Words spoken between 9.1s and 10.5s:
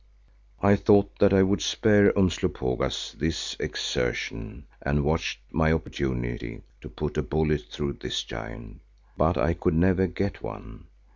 But I could never get